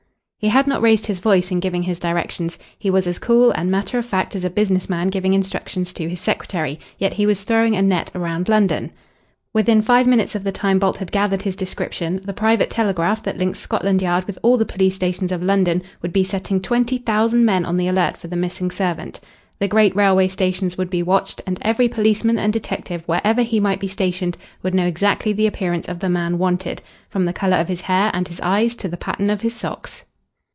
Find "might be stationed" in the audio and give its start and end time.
23.59-24.37